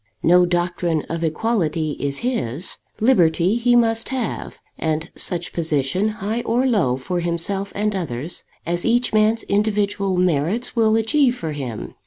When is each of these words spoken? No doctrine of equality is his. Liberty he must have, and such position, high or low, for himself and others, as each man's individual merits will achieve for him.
No 0.23 0.47
doctrine 0.47 1.03
of 1.09 1.23
equality 1.23 1.91
is 1.99 2.25
his. 2.25 2.79
Liberty 2.99 3.53
he 3.57 3.75
must 3.75 4.09
have, 4.09 4.57
and 4.79 5.11
such 5.13 5.53
position, 5.53 6.09
high 6.09 6.41
or 6.41 6.65
low, 6.65 6.97
for 6.97 7.19
himself 7.19 7.71
and 7.75 7.95
others, 7.95 8.43
as 8.65 8.83
each 8.83 9.13
man's 9.13 9.43
individual 9.43 10.17
merits 10.17 10.75
will 10.75 10.95
achieve 10.95 11.35
for 11.35 11.51
him. 11.51 11.93